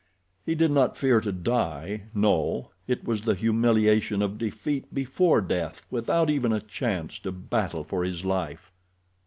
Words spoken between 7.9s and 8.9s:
his life.